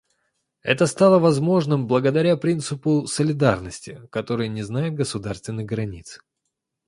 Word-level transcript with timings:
Это 0.63 0.87
стало 0.87 1.19
возможным 1.19 1.85
благодаря 1.85 2.35
принципу 2.35 3.05
солидарности, 3.05 4.01
который 4.09 4.47
не 4.47 4.63
знает 4.63 4.95
государственных 4.95 5.67
границ. 5.67 6.19